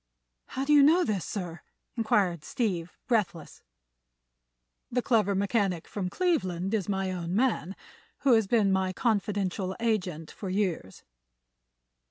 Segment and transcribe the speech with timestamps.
[0.47, 1.61] "How do you know this, sir?"
[1.95, 3.61] inquired Steve, breathless.
[4.89, 7.75] "The clever mechanic from Cleveland is my own man,
[8.21, 11.03] who has been my confidential agent for years."